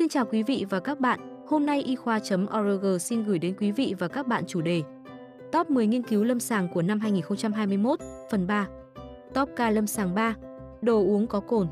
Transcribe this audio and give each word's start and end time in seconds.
Xin 0.00 0.08
chào 0.08 0.24
quý 0.24 0.42
vị 0.42 0.66
và 0.70 0.80
các 0.80 1.00
bạn, 1.00 1.44
hôm 1.46 1.66
nay 1.66 1.82
y 1.82 1.96
khoa.org 1.96 2.98
xin 3.00 3.24
gửi 3.24 3.38
đến 3.38 3.54
quý 3.60 3.72
vị 3.72 3.94
và 3.98 4.08
các 4.08 4.26
bạn 4.26 4.44
chủ 4.46 4.60
đề 4.60 4.82
Top 5.52 5.70
10 5.70 5.86
nghiên 5.86 6.02
cứu 6.02 6.24
lâm 6.24 6.40
sàng 6.40 6.68
của 6.68 6.82
năm 6.82 7.00
2021, 7.00 7.98
phần 8.30 8.46
3 8.46 8.68
Top 9.34 9.48
ca 9.56 9.70
lâm 9.70 9.86
sàng 9.86 10.14
3 10.14 10.34
Đồ 10.82 10.98
uống 10.98 11.26
có 11.26 11.40
cồn 11.40 11.66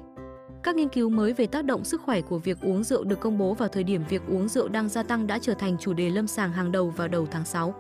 Các 0.62 0.76
nghiên 0.76 0.88
cứu 0.88 1.08
mới 1.08 1.32
về 1.32 1.46
tác 1.46 1.64
động 1.64 1.84
sức 1.84 2.00
khỏe 2.02 2.20
của 2.20 2.38
việc 2.38 2.58
uống 2.62 2.84
rượu 2.84 3.04
được 3.04 3.20
công 3.20 3.38
bố 3.38 3.54
vào 3.54 3.68
thời 3.68 3.84
điểm 3.84 4.02
việc 4.08 4.22
uống 4.28 4.48
rượu 4.48 4.68
đang 4.68 4.88
gia 4.88 5.02
tăng 5.02 5.26
đã 5.26 5.38
trở 5.38 5.54
thành 5.54 5.76
chủ 5.80 5.92
đề 5.92 6.10
lâm 6.10 6.26
sàng 6.26 6.52
hàng 6.52 6.72
đầu 6.72 6.90
vào 6.90 7.08
đầu 7.08 7.26
tháng 7.30 7.44
6. 7.44 7.74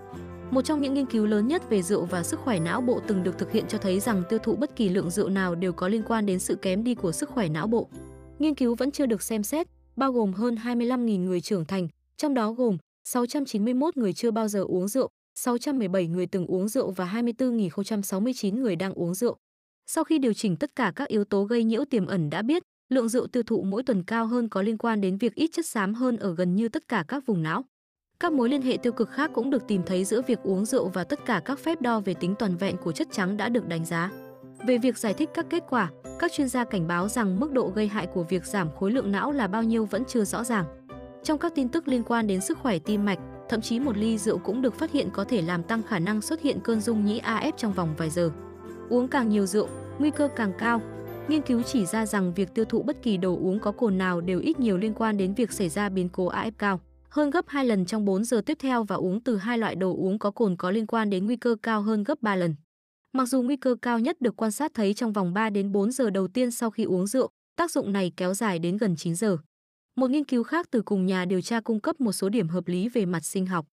Một 0.50 0.62
trong 0.62 0.80
những 0.80 0.94
nghiên 0.94 1.06
cứu 1.06 1.26
lớn 1.26 1.48
nhất 1.48 1.70
về 1.70 1.82
rượu 1.82 2.04
và 2.04 2.22
sức 2.22 2.40
khỏe 2.40 2.60
não 2.60 2.80
bộ 2.80 3.00
từng 3.06 3.22
được 3.22 3.38
thực 3.38 3.52
hiện 3.52 3.64
cho 3.68 3.78
thấy 3.78 4.00
rằng 4.00 4.22
tiêu 4.28 4.38
thụ 4.38 4.56
bất 4.56 4.76
kỳ 4.76 4.88
lượng 4.88 5.10
rượu 5.10 5.28
nào 5.28 5.54
đều 5.54 5.72
có 5.72 5.88
liên 5.88 6.02
quan 6.02 6.26
đến 6.26 6.38
sự 6.38 6.54
kém 6.54 6.84
đi 6.84 6.94
của 6.94 7.12
sức 7.12 7.28
khỏe 7.28 7.48
não 7.48 7.66
bộ. 7.66 7.88
Nghiên 8.38 8.54
cứu 8.54 8.74
vẫn 8.74 8.90
chưa 8.90 9.06
được 9.06 9.22
xem 9.22 9.42
xét, 9.42 9.66
bao 9.98 10.12
gồm 10.12 10.32
hơn 10.32 10.54
25.000 10.54 11.24
người 11.24 11.40
trưởng 11.40 11.64
thành, 11.64 11.88
trong 12.16 12.34
đó 12.34 12.52
gồm 12.52 12.78
691 13.04 13.96
người 13.96 14.12
chưa 14.12 14.30
bao 14.30 14.48
giờ 14.48 14.64
uống 14.68 14.88
rượu, 14.88 15.08
617 15.34 16.06
người 16.06 16.26
từng 16.26 16.46
uống 16.46 16.68
rượu 16.68 16.90
và 16.90 17.12
24.069 17.14 18.60
người 18.60 18.76
đang 18.76 18.92
uống 18.92 19.14
rượu. 19.14 19.36
Sau 19.86 20.04
khi 20.04 20.18
điều 20.18 20.32
chỉnh 20.32 20.56
tất 20.56 20.76
cả 20.76 20.92
các 20.96 21.08
yếu 21.08 21.24
tố 21.24 21.44
gây 21.44 21.64
nhiễu 21.64 21.84
tiềm 21.84 22.06
ẩn 22.06 22.30
đã 22.30 22.42
biết, 22.42 22.62
lượng 22.88 23.08
rượu 23.08 23.26
tiêu 23.26 23.42
thụ 23.42 23.62
mỗi 23.62 23.82
tuần 23.82 24.02
cao 24.02 24.26
hơn 24.26 24.48
có 24.48 24.62
liên 24.62 24.78
quan 24.78 25.00
đến 25.00 25.18
việc 25.18 25.34
ít 25.34 25.50
chất 25.52 25.66
xám 25.66 25.94
hơn 25.94 26.16
ở 26.16 26.34
gần 26.34 26.54
như 26.54 26.68
tất 26.68 26.88
cả 26.88 27.04
các 27.08 27.26
vùng 27.26 27.42
não. 27.42 27.64
Các 28.20 28.32
mối 28.32 28.48
liên 28.48 28.62
hệ 28.62 28.76
tiêu 28.76 28.92
cực 28.92 29.10
khác 29.10 29.30
cũng 29.34 29.50
được 29.50 29.62
tìm 29.68 29.82
thấy 29.86 30.04
giữa 30.04 30.22
việc 30.22 30.38
uống 30.42 30.64
rượu 30.64 30.88
và 30.88 31.04
tất 31.04 31.24
cả 31.26 31.42
các 31.44 31.58
phép 31.58 31.80
đo 31.80 32.00
về 32.00 32.14
tính 32.14 32.34
toàn 32.38 32.56
vẹn 32.56 32.76
của 32.76 32.92
chất 32.92 33.08
trắng 33.12 33.36
đã 33.36 33.48
được 33.48 33.66
đánh 33.68 33.84
giá. 33.84 34.27
Về 34.66 34.78
việc 34.78 34.98
giải 34.98 35.14
thích 35.14 35.30
các 35.34 35.46
kết 35.50 35.64
quả, 35.70 35.90
các 36.18 36.32
chuyên 36.32 36.48
gia 36.48 36.64
cảnh 36.64 36.88
báo 36.88 37.08
rằng 37.08 37.40
mức 37.40 37.52
độ 37.52 37.72
gây 37.74 37.88
hại 37.88 38.06
của 38.06 38.22
việc 38.22 38.46
giảm 38.46 38.68
khối 38.76 38.92
lượng 38.92 39.12
não 39.12 39.32
là 39.32 39.46
bao 39.46 39.62
nhiêu 39.62 39.84
vẫn 39.84 40.04
chưa 40.08 40.24
rõ 40.24 40.44
ràng. 40.44 40.64
Trong 41.22 41.38
các 41.38 41.52
tin 41.54 41.68
tức 41.68 41.88
liên 41.88 42.02
quan 42.04 42.26
đến 42.26 42.40
sức 42.40 42.58
khỏe 42.58 42.78
tim 42.78 43.04
mạch, 43.04 43.18
thậm 43.48 43.60
chí 43.60 43.80
một 43.80 43.96
ly 43.96 44.18
rượu 44.18 44.38
cũng 44.38 44.62
được 44.62 44.74
phát 44.74 44.92
hiện 44.92 45.08
có 45.12 45.24
thể 45.24 45.42
làm 45.42 45.62
tăng 45.62 45.82
khả 45.82 45.98
năng 45.98 46.20
xuất 46.20 46.42
hiện 46.42 46.60
cơn 46.60 46.80
rung 46.80 47.04
nhĩ 47.04 47.20
AF 47.20 47.52
trong 47.56 47.72
vòng 47.72 47.94
vài 47.98 48.10
giờ. 48.10 48.30
Uống 48.88 49.08
càng 49.08 49.28
nhiều 49.28 49.46
rượu, 49.46 49.68
nguy 49.98 50.10
cơ 50.10 50.28
càng 50.36 50.52
cao. 50.58 50.80
Nghiên 51.28 51.42
cứu 51.42 51.62
chỉ 51.62 51.86
ra 51.86 52.06
rằng 52.06 52.34
việc 52.34 52.54
tiêu 52.54 52.64
thụ 52.64 52.82
bất 52.82 53.02
kỳ 53.02 53.16
đồ 53.16 53.36
uống 53.36 53.58
có 53.58 53.72
cồn 53.72 53.98
nào 53.98 54.20
đều 54.20 54.40
ít 54.40 54.60
nhiều 54.60 54.76
liên 54.76 54.94
quan 54.94 55.16
đến 55.16 55.34
việc 55.34 55.52
xảy 55.52 55.68
ra 55.68 55.88
biến 55.88 56.08
cố 56.08 56.30
AF 56.30 56.52
cao, 56.58 56.80
hơn 57.08 57.30
gấp 57.30 57.44
2 57.48 57.64
lần 57.64 57.86
trong 57.86 58.04
4 58.04 58.24
giờ 58.24 58.42
tiếp 58.46 58.58
theo 58.60 58.84
và 58.84 58.96
uống 58.96 59.20
từ 59.20 59.36
hai 59.36 59.58
loại 59.58 59.74
đồ 59.74 59.96
uống 59.96 60.18
có 60.18 60.30
cồn 60.30 60.56
có 60.56 60.70
liên 60.70 60.86
quan 60.86 61.10
đến 61.10 61.26
nguy 61.26 61.36
cơ 61.36 61.56
cao 61.62 61.82
hơn 61.82 62.04
gấp 62.04 62.22
3 62.22 62.36
lần. 62.36 62.54
Mặc 63.12 63.26
dù 63.26 63.42
nguy 63.42 63.56
cơ 63.56 63.74
cao 63.82 63.98
nhất 63.98 64.20
được 64.20 64.36
quan 64.36 64.50
sát 64.50 64.74
thấy 64.74 64.94
trong 64.94 65.12
vòng 65.12 65.34
3 65.34 65.50
đến 65.50 65.72
4 65.72 65.92
giờ 65.92 66.10
đầu 66.10 66.28
tiên 66.28 66.50
sau 66.50 66.70
khi 66.70 66.84
uống 66.84 67.06
rượu, 67.06 67.28
tác 67.56 67.70
dụng 67.70 67.92
này 67.92 68.12
kéo 68.16 68.34
dài 68.34 68.58
đến 68.58 68.76
gần 68.76 68.96
9 68.96 69.14
giờ. 69.14 69.38
Một 69.96 70.10
nghiên 70.10 70.24
cứu 70.24 70.42
khác 70.42 70.68
từ 70.70 70.82
cùng 70.82 71.06
nhà 71.06 71.24
điều 71.24 71.40
tra 71.40 71.60
cung 71.60 71.80
cấp 71.80 72.00
một 72.00 72.12
số 72.12 72.28
điểm 72.28 72.48
hợp 72.48 72.68
lý 72.68 72.88
về 72.88 73.06
mặt 73.06 73.24
sinh 73.24 73.46
học. 73.46 73.66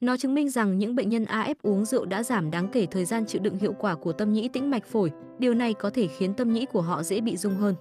Nó 0.00 0.16
chứng 0.16 0.34
minh 0.34 0.50
rằng 0.50 0.78
những 0.78 0.94
bệnh 0.94 1.08
nhân 1.08 1.24
AF 1.24 1.54
uống 1.62 1.84
rượu 1.84 2.04
đã 2.04 2.22
giảm 2.22 2.50
đáng 2.50 2.68
kể 2.68 2.86
thời 2.90 3.04
gian 3.04 3.26
chịu 3.26 3.42
đựng 3.42 3.58
hiệu 3.58 3.72
quả 3.72 3.94
của 3.94 4.12
tâm 4.12 4.32
nhĩ 4.32 4.48
tĩnh 4.48 4.70
mạch 4.70 4.86
phổi, 4.86 5.10
điều 5.38 5.54
này 5.54 5.74
có 5.74 5.90
thể 5.90 6.06
khiến 6.06 6.34
tâm 6.34 6.52
nhĩ 6.52 6.66
của 6.66 6.82
họ 6.82 7.02
dễ 7.02 7.20
bị 7.20 7.36
rung 7.36 7.54
hơn. 7.54 7.74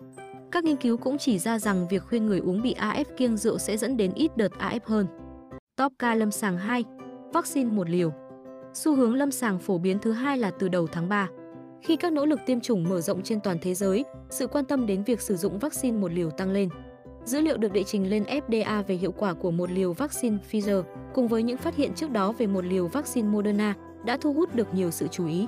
Các 0.51 0.63
nghiên 0.63 0.75
cứu 0.75 0.97
cũng 0.97 1.17
chỉ 1.17 1.39
ra 1.39 1.59
rằng 1.59 1.87
việc 1.87 2.03
khuyên 2.03 2.25
người 2.25 2.39
uống 2.39 2.61
bị 2.61 2.75
AF 2.79 3.05
kiêng 3.17 3.37
rượu 3.37 3.57
sẽ 3.57 3.77
dẫn 3.77 3.97
đến 3.97 4.13
ít 4.13 4.37
đợt 4.37 4.51
AF 4.59 4.79
hơn. 4.83 5.07
Top 5.77 5.93
ca 5.99 6.15
lâm 6.15 6.31
sàng 6.31 6.57
2, 6.57 6.83
vaccine 7.33 7.71
một 7.71 7.89
liều. 7.89 8.28
Xu 8.73 8.95
hướng 8.95 9.13
lâm 9.13 9.31
sàng 9.31 9.59
phổ 9.59 9.77
biến 9.77 9.99
thứ 9.99 10.11
hai 10.11 10.37
là 10.37 10.51
từ 10.51 10.69
đầu 10.69 10.87
tháng 10.87 11.09
3. 11.09 11.27
Khi 11.81 11.95
các 11.95 12.13
nỗ 12.13 12.25
lực 12.25 12.39
tiêm 12.45 12.59
chủng 12.59 12.83
mở 12.83 13.01
rộng 13.01 13.23
trên 13.23 13.39
toàn 13.41 13.57
thế 13.61 13.73
giới, 13.73 14.05
sự 14.29 14.47
quan 14.47 14.65
tâm 14.65 14.85
đến 14.85 15.03
việc 15.03 15.21
sử 15.21 15.35
dụng 15.35 15.59
vaccine 15.59 15.97
một 15.97 16.13
liều 16.13 16.29
tăng 16.29 16.51
lên. 16.51 16.69
Dữ 17.25 17.41
liệu 17.41 17.57
được 17.57 17.73
đệ 17.73 17.83
trình 17.83 18.09
lên 18.09 18.23
FDA 18.23 18.83
về 18.83 18.95
hiệu 18.95 19.11
quả 19.11 19.33
của 19.33 19.51
một 19.51 19.71
liều 19.71 19.93
vaccine 19.93 20.37
Pfizer 20.51 20.83
cùng 21.13 21.27
với 21.27 21.43
những 21.43 21.57
phát 21.57 21.75
hiện 21.75 21.93
trước 21.95 22.11
đó 22.11 22.31
về 22.31 22.47
một 22.47 22.65
liều 22.65 22.87
vaccine 22.87 23.27
Moderna 23.27 23.75
đã 24.05 24.17
thu 24.17 24.33
hút 24.33 24.55
được 24.55 24.73
nhiều 24.73 24.91
sự 24.91 25.07
chú 25.07 25.27
ý. 25.27 25.47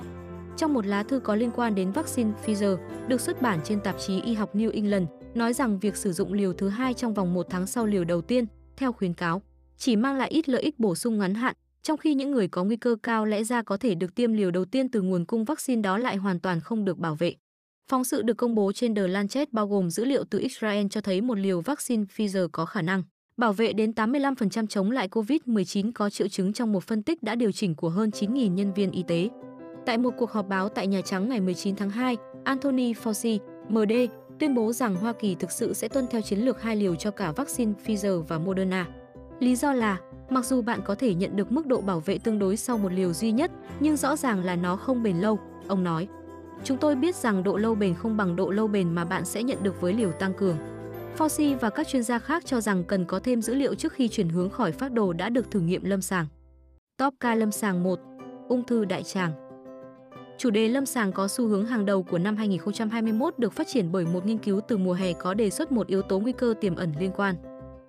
Trong 0.56 0.74
một 0.74 0.86
lá 0.86 1.02
thư 1.02 1.20
có 1.20 1.34
liên 1.34 1.50
quan 1.50 1.74
đến 1.74 1.92
vaccine 1.92 2.30
Pfizer 2.44 2.76
được 3.08 3.20
xuất 3.20 3.42
bản 3.42 3.60
trên 3.64 3.80
tạp 3.80 3.98
chí 3.98 4.20
y 4.20 4.34
học 4.34 4.54
New 4.54 4.70
England, 4.74 5.08
nói 5.34 5.52
rằng 5.52 5.78
việc 5.78 5.96
sử 5.96 6.12
dụng 6.12 6.32
liều 6.32 6.52
thứ 6.52 6.68
hai 6.68 6.94
trong 6.94 7.14
vòng 7.14 7.34
một 7.34 7.46
tháng 7.50 7.66
sau 7.66 7.86
liều 7.86 8.04
đầu 8.04 8.20
tiên, 8.22 8.46
theo 8.76 8.92
khuyến 8.92 9.14
cáo, 9.14 9.42
chỉ 9.76 9.96
mang 9.96 10.16
lại 10.16 10.28
ít 10.28 10.48
lợi 10.48 10.62
ích 10.62 10.78
bổ 10.78 10.94
sung 10.94 11.18
ngắn 11.18 11.34
hạn, 11.34 11.56
trong 11.82 11.98
khi 11.98 12.14
những 12.14 12.30
người 12.30 12.48
có 12.48 12.64
nguy 12.64 12.76
cơ 12.76 12.96
cao 13.02 13.26
lẽ 13.26 13.44
ra 13.44 13.62
có 13.62 13.76
thể 13.76 13.94
được 13.94 14.14
tiêm 14.14 14.32
liều 14.32 14.50
đầu 14.50 14.64
tiên 14.64 14.88
từ 14.88 15.02
nguồn 15.02 15.24
cung 15.24 15.44
vaccine 15.44 15.82
đó 15.82 15.98
lại 15.98 16.16
hoàn 16.16 16.40
toàn 16.40 16.60
không 16.60 16.84
được 16.84 16.98
bảo 16.98 17.14
vệ. 17.14 17.34
Phóng 17.90 18.04
sự 18.04 18.22
được 18.22 18.34
công 18.34 18.54
bố 18.54 18.72
trên 18.72 18.94
The 18.94 19.08
Lancet 19.08 19.52
bao 19.52 19.68
gồm 19.68 19.90
dữ 19.90 20.04
liệu 20.04 20.24
từ 20.30 20.38
Israel 20.38 20.86
cho 20.90 21.00
thấy 21.00 21.20
một 21.20 21.38
liều 21.38 21.60
vaccine 21.60 22.04
Pfizer 22.16 22.48
có 22.52 22.66
khả 22.66 22.82
năng 22.82 23.02
bảo 23.36 23.52
vệ 23.52 23.72
đến 23.72 23.90
85% 23.90 24.66
chống 24.66 24.90
lại 24.90 25.08
COVID-19 25.08 25.92
có 25.94 26.10
triệu 26.10 26.28
chứng 26.28 26.52
trong 26.52 26.72
một 26.72 26.84
phân 26.84 27.02
tích 27.02 27.22
đã 27.22 27.34
điều 27.34 27.52
chỉnh 27.52 27.74
của 27.74 27.88
hơn 27.88 28.10
9.000 28.10 28.54
nhân 28.54 28.72
viên 28.74 28.90
y 28.90 29.02
tế. 29.08 29.28
Tại 29.86 29.98
một 29.98 30.14
cuộc 30.18 30.30
họp 30.30 30.48
báo 30.48 30.68
tại 30.68 30.86
Nhà 30.86 31.00
Trắng 31.00 31.28
ngày 31.28 31.40
19 31.40 31.76
tháng 31.76 31.90
2, 31.90 32.16
Anthony 32.44 32.92
Fauci, 32.92 33.38
MD, 33.68 33.92
tuyên 34.38 34.54
bố 34.54 34.72
rằng 34.72 34.94
Hoa 34.94 35.12
Kỳ 35.12 35.34
thực 35.34 35.50
sự 35.50 35.72
sẽ 35.72 35.88
tuân 35.88 36.06
theo 36.10 36.20
chiến 36.20 36.38
lược 36.38 36.62
hai 36.62 36.76
liều 36.76 36.94
cho 36.94 37.10
cả 37.10 37.32
vaccine 37.32 37.72
Pfizer 37.84 38.22
và 38.22 38.38
Moderna. 38.38 38.86
Lý 39.40 39.56
do 39.56 39.72
là, 39.72 39.98
mặc 40.32 40.44
dù 40.44 40.62
bạn 40.62 40.80
có 40.84 40.94
thể 40.94 41.14
nhận 41.14 41.36
được 41.36 41.52
mức 41.52 41.66
độ 41.66 41.80
bảo 41.80 42.00
vệ 42.00 42.18
tương 42.18 42.38
đối 42.38 42.56
sau 42.56 42.78
một 42.78 42.92
liều 42.92 43.12
duy 43.12 43.32
nhất, 43.32 43.50
nhưng 43.80 43.96
rõ 43.96 44.16
ràng 44.16 44.44
là 44.44 44.56
nó 44.56 44.76
không 44.76 45.02
bền 45.02 45.16
lâu, 45.16 45.38
ông 45.68 45.84
nói. 45.84 46.08
Chúng 46.64 46.78
tôi 46.78 46.94
biết 46.94 47.14
rằng 47.14 47.42
độ 47.42 47.56
lâu 47.56 47.74
bền 47.74 47.94
không 47.94 48.16
bằng 48.16 48.36
độ 48.36 48.50
lâu 48.50 48.68
bền 48.68 48.94
mà 48.94 49.04
bạn 49.04 49.24
sẽ 49.24 49.42
nhận 49.42 49.62
được 49.62 49.80
với 49.80 49.92
liều 49.92 50.12
tăng 50.12 50.34
cường. 50.34 50.56
Fauci 51.18 51.58
và 51.58 51.70
các 51.70 51.88
chuyên 51.88 52.02
gia 52.02 52.18
khác 52.18 52.42
cho 52.46 52.60
rằng 52.60 52.84
cần 52.84 53.04
có 53.04 53.18
thêm 53.18 53.42
dữ 53.42 53.54
liệu 53.54 53.74
trước 53.74 53.92
khi 53.92 54.08
chuyển 54.08 54.28
hướng 54.28 54.50
khỏi 54.50 54.72
phác 54.72 54.92
đồ 54.92 55.12
đã 55.12 55.28
được 55.28 55.50
thử 55.50 55.60
nghiệm 55.60 55.84
lâm 55.84 56.02
sàng. 56.02 56.26
Top 56.98 57.14
ca 57.20 57.34
lâm 57.34 57.52
sàng 57.52 57.82
1. 57.82 57.98
Ung 58.48 58.66
thư 58.66 58.84
đại 58.84 59.02
tràng 59.02 59.32
Chủ 60.38 60.50
đề 60.50 60.68
lâm 60.68 60.86
sàng 60.86 61.12
có 61.12 61.28
xu 61.28 61.48
hướng 61.48 61.66
hàng 61.66 61.86
đầu 61.86 62.02
của 62.02 62.18
năm 62.18 62.36
2021 62.36 63.38
được 63.38 63.52
phát 63.52 63.66
triển 63.72 63.92
bởi 63.92 64.06
một 64.06 64.26
nghiên 64.26 64.38
cứu 64.38 64.60
từ 64.68 64.76
mùa 64.76 64.92
hè 64.92 65.12
có 65.12 65.34
đề 65.34 65.50
xuất 65.50 65.72
một 65.72 65.86
yếu 65.86 66.02
tố 66.02 66.20
nguy 66.20 66.32
cơ 66.32 66.54
tiềm 66.60 66.76
ẩn 66.76 66.92
liên 67.00 67.10
quan. 67.16 67.34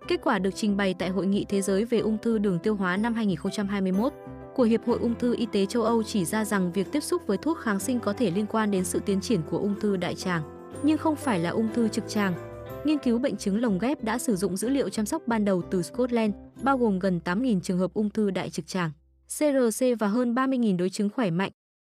Kết 0.08 0.20
quả 0.24 0.40
được 0.40 0.56
trình 0.56 0.78
bày 0.78 0.94
tại 0.94 1.10
Hội 1.10 1.28
nghị 1.28 1.46
Thế 1.50 1.62
giới 1.62 1.86
về 1.86 2.00
ung 2.00 2.18
thư 2.18 2.38
đường 2.38 2.60
tiêu 2.60 2.76
hóa 2.76 2.98
năm 2.98 3.14
2021 3.14 4.14
của 4.56 4.64
Hiệp 4.64 4.86
hội 4.86 5.00
Ung 5.00 5.16
thư 5.16 5.36
Y 5.36 5.46
tế 5.46 5.66
châu 5.66 5.84
Âu 5.84 6.04
chỉ 6.04 6.26
ra 6.26 6.46
rằng 6.46 6.72
việc 6.72 6.92
tiếp 6.92 7.00
xúc 7.00 7.22
với 7.28 7.38
thuốc 7.38 7.58
kháng 7.60 7.80
sinh 7.80 8.00
có 8.00 8.14
thể 8.14 8.32
liên 8.32 8.46
quan 8.46 8.72
đến 8.72 8.84
sự 8.84 9.00
tiến 9.00 9.22
triển 9.22 9.42
của 9.50 9.58
ung 9.58 9.80
thư 9.80 9.98
đại 9.98 10.16
tràng, 10.16 10.44
nhưng 10.84 10.98
không 10.98 11.16
phải 11.16 11.40
là 11.40 11.50
ung 11.50 11.74
thư 11.74 11.88
trực 11.88 12.04
tràng. 12.08 12.34
Nghiên 12.86 12.98
cứu 12.98 13.20
bệnh 13.20 13.38
chứng 13.38 13.62
lồng 13.62 13.80
ghép 13.80 14.04
đã 14.04 14.18
sử 14.18 14.36
dụng 14.36 14.58
dữ 14.58 14.70
liệu 14.70 14.90
chăm 14.90 15.06
sóc 15.06 15.22
ban 15.28 15.46
đầu 15.46 15.62
từ 15.72 15.82
Scotland, 15.82 16.34
bao 16.62 16.78
gồm 16.78 17.00
gần 17.00 17.20
8.000 17.26 17.60
trường 17.60 17.80
hợp 17.80 17.94
ung 17.94 18.10
thư 18.10 18.32
đại 18.32 18.50
trực 18.50 18.68
tràng, 18.68 18.92
CRC 19.38 19.86
và 20.00 20.08
hơn 20.08 20.34
30.000 20.34 20.78
đối 20.78 20.90
chứng 20.90 21.10
khỏe 21.10 21.32
mạnh. 21.32 21.52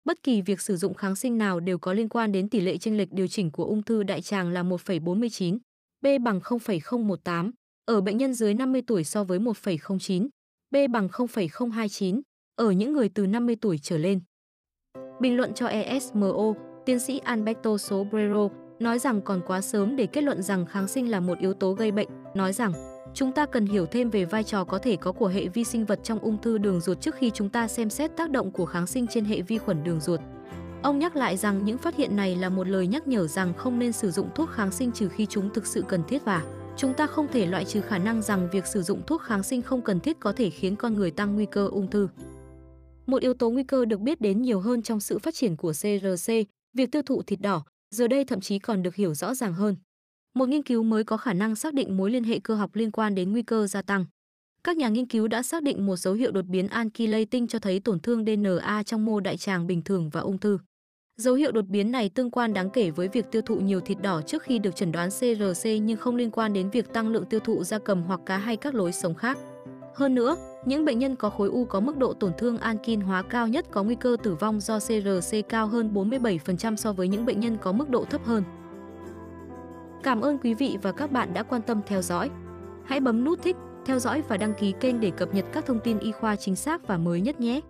Bất 0.06 0.24
kỳ 0.24 0.42
việc 0.42 0.62
sử 0.62 0.78
dụng 0.78 0.94
kháng 0.94 1.16
sinh 1.16 1.38
nào 1.38 1.60
đều 1.60 1.78
có 1.78 1.94
liên 1.94 2.10
quan 2.10 2.32
đến 2.32 2.50
tỷ 2.50 2.60
lệ 2.60 2.78
chênh 2.78 2.98
lệch 2.98 3.14
điều 3.14 3.28
chỉnh 3.28 3.52
của 3.52 3.66
ung 3.66 3.84
thư 3.84 4.04
đại 4.04 4.22
tràng 4.22 4.50
là 4.50 4.64
1,49, 4.64 5.58
B 6.02 6.08
bằng 6.24 6.40
0,018 6.40 7.52
ở 7.88 8.02
bệnh 8.02 8.18
nhân 8.18 8.34
dưới 8.34 8.54
50 8.54 8.82
tuổi 8.88 9.04
so 9.04 9.24
với 9.24 9.40
1,09, 9.40 10.28
B 10.72 10.76
bằng 10.92 11.10
0,029 11.10 12.22
ở 12.56 12.72
những 12.72 12.94
người 12.94 13.10
từ 13.10 13.28
50 13.28 13.56
tuổi 13.62 13.78
trở 13.82 13.98
lên. 13.98 14.20
Bình 15.20 15.38
luận 15.38 15.54
cho 15.54 15.68
ESMO, 15.68 16.54
tiến 16.86 17.00
sĩ 17.00 17.18
Alberto 17.18 17.78
Sobrero 17.78 18.50
nói 18.80 19.00
rằng 19.00 19.22
còn 19.22 19.42
quá 19.48 19.62
sớm 19.62 19.96
để 19.96 20.06
kết 20.06 20.22
luận 20.22 20.44
rằng 20.44 20.66
kháng 20.66 20.88
sinh 20.88 21.12
là 21.12 21.20
một 21.20 21.40
yếu 21.40 21.54
tố 21.54 21.74
gây 21.74 21.92
bệnh, 21.92 22.08
nói 22.36 22.54
rằng 22.54 22.74
chúng 23.14 23.32
ta 23.32 23.46
cần 23.46 23.66
hiểu 23.66 23.86
thêm 23.86 24.10
về 24.10 24.26
vai 24.26 24.44
trò 24.44 24.64
có 24.64 24.78
thể 24.78 24.96
có 24.96 25.12
của 25.12 25.28
hệ 25.28 25.48
vi 25.48 25.64
sinh 25.64 25.86
vật 25.86 26.00
trong 26.04 26.20
ung 26.20 26.42
thư 26.42 26.58
đường 26.58 26.80
ruột 26.80 27.02
trước 27.02 27.16
khi 27.16 27.32
chúng 27.34 27.50
ta 27.50 27.68
xem 27.68 27.90
xét 27.90 28.18
tác 28.18 28.30
động 28.30 28.52
của 28.52 28.66
kháng 28.66 28.88
sinh 28.88 29.08
trên 29.08 29.26
hệ 29.26 29.42
vi 29.42 29.58
khuẩn 29.58 29.84
đường 29.84 30.00
ruột. 30.00 30.20
Ông 30.84 31.00
nhắc 31.00 31.16
lại 31.16 31.38
rằng 31.38 31.66
những 31.66 31.78
phát 31.78 31.96
hiện 31.96 32.16
này 32.16 32.36
là 32.36 32.50
một 32.50 32.68
lời 32.68 32.88
nhắc 32.88 33.08
nhở 33.08 33.28
rằng 33.28 33.54
không 33.54 33.80
nên 33.80 33.92
sử 33.92 34.12
dụng 34.12 34.30
thuốc 34.36 34.50
kháng 34.50 34.72
sinh 34.72 34.92
trừ 34.92 35.10
khi 35.10 35.26
chúng 35.26 35.50
thực 35.54 35.66
sự 35.66 35.84
cần 35.88 36.04
thiết 36.08 36.26
và 36.26 36.44
chúng 36.78 36.94
ta 36.94 37.08
không 37.08 37.28
thể 37.32 37.46
loại 37.46 37.66
trừ 37.66 37.82
khả 37.82 37.98
năng 37.98 38.22
rằng 38.22 38.50
việc 38.52 38.68
sử 38.68 38.82
dụng 38.82 39.02
thuốc 39.08 39.22
kháng 39.22 39.44
sinh 39.44 39.62
không 39.62 39.82
cần 39.82 40.00
thiết 40.00 40.20
có 40.20 40.34
thể 40.34 40.50
khiến 40.50 40.76
con 40.76 40.94
người 40.94 41.12
tăng 41.12 41.36
nguy 41.36 41.46
cơ 41.52 41.68
ung 41.68 41.90
thư. 41.90 42.10
Một 43.06 43.22
yếu 43.22 43.34
tố 43.34 43.50
nguy 43.50 43.64
cơ 43.64 43.86
được 43.86 44.00
biết 44.00 44.22
đến 44.22 44.42
nhiều 44.42 44.60
hơn 44.60 44.82
trong 44.82 45.00
sự 45.00 45.20
phát 45.20 45.36
triển 45.36 45.56
của 45.56 45.72
CRC, 45.72 46.34
việc 46.74 46.92
tiêu 46.92 47.02
thụ 47.06 47.22
thịt 47.22 47.42
đỏ, 47.42 47.64
giờ 47.96 48.08
đây 48.08 48.26
thậm 48.26 48.42
chí 48.42 48.60
còn 48.60 48.84
được 48.84 48.96
hiểu 48.96 49.14
rõ 49.14 49.34
ràng 49.34 49.54
hơn. 49.54 49.76
Một 50.36 50.50
nghiên 50.50 50.64
cứu 50.64 50.84
mới 50.84 51.04
có 51.04 51.18
khả 51.18 51.34
năng 51.34 51.56
xác 51.56 51.74
định 51.74 51.98
mối 51.98 52.12
liên 52.12 52.24
hệ 52.24 52.40
cơ 52.40 52.56
học 52.56 52.76
liên 52.76 52.92
quan 52.92 53.16
đến 53.16 53.32
nguy 53.32 53.42
cơ 53.42 53.68
gia 53.68 53.82
tăng. 53.82 54.06
Các 54.64 54.78
nhà 54.78 54.90
nghiên 54.90 55.08
cứu 55.08 55.28
đã 55.28 55.44
xác 55.44 55.64
định 55.64 55.86
một 55.86 55.96
dấu 55.96 56.14
hiệu 56.14 56.32
đột 56.32 56.46
biến 56.46 56.68
alkylating 56.68 57.48
cho 57.48 57.60
thấy 57.60 57.80
tổn 57.80 58.00
thương 58.00 58.26
DNA 58.26 58.84
trong 58.84 59.06
mô 59.06 59.20
đại 59.20 59.38
tràng 59.38 59.68
bình 59.68 59.82
thường 59.82 60.10
và 60.10 60.22
ung 60.22 60.38
thư. 60.38 60.58
Dấu 61.22 61.36
hiệu 61.36 61.52
đột 61.52 61.66
biến 61.68 61.92
này 61.92 62.10
tương 62.10 62.32
quan 62.32 62.54
đáng 62.54 62.70
kể 62.70 62.92
với 62.92 63.08
việc 63.08 63.32
tiêu 63.32 63.42
thụ 63.42 63.56
nhiều 63.56 63.82
thịt 63.82 64.02
đỏ 64.02 64.22
trước 64.22 64.44
khi 64.44 64.60
được 64.60 64.76
chẩn 64.76 64.92
đoán 64.92 65.10
CRC 65.10 65.70
nhưng 65.82 65.98
không 65.98 66.16
liên 66.16 66.32
quan 66.32 66.54
đến 66.54 66.70
việc 66.70 66.94
tăng 66.94 67.08
lượng 67.08 67.26
tiêu 67.26 67.40
thụ 67.40 67.64
da 67.64 67.80
cầm 67.80 68.04
hoặc 68.04 68.20
cá 68.26 68.38
hay 68.38 68.58
các 68.58 68.76
lối 68.76 68.92
sống 68.92 69.16
khác. 69.16 69.38
Hơn 69.96 70.16
nữa, 70.16 70.38
những 70.66 70.86
bệnh 70.86 71.00
nhân 71.00 71.16
có 71.16 71.30
khối 71.30 71.50
u 71.50 71.66
có 71.66 71.80
mức 71.80 71.98
độ 71.98 72.14
tổn 72.14 72.32
thương 72.38 72.58
alkin 72.58 73.02
hóa 73.02 73.22
cao 73.22 73.48
nhất 73.48 73.66
có 73.72 73.84
nguy 73.84 73.96
cơ 73.96 74.18
tử 74.24 74.36
vong 74.36 74.60
do 74.60 74.80
CRC 74.80 75.50
cao 75.50 75.68
hơn 75.68 75.94
47% 75.94 76.76
so 76.76 76.94
với 76.94 77.08
những 77.08 77.26
bệnh 77.26 77.40
nhân 77.40 77.58
có 77.62 77.72
mức 77.72 77.90
độ 77.90 78.06
thấp 78.06 78.26
hơn. 78.26 78.44
Cảm 80.04 80.22
ơn 80.22 80.38
quý 80.38 80.54
vị 80.54 80.78
và 80.82 80.92
các 80.92 81.12
bạn 81.12 81.34
đã 81.34 81.44
quan 81.44 81.62
tâm 81.62 81.82
theo 81.88 82.02
dõi. 82.02 82.30
Hãy 82.86 83.00
bấm 83.00 83.24
nút 83.24 83.40
thích, 83.44 83.56
theo 83.86 84.00
dõi 84.00 84.24
và 84.28 84.38
đăng 84.38 84.54
ký 84.54 84.74
kênh 84.80 85.00
để 85.00 85.12
cập 85.12 85.34
nhật 85.34 85.46
các 85.54 85.66
thông 85.66 85.80
tin 85.80 86.00
y 86.00 86.12
khoa 86.12 86.36
chính 86.36 86.56
xác 86.56 86.88
và 86.88 86.98
mới 86.98 87.22
nhất 87.22 87.40
nhé. 87.40 87.62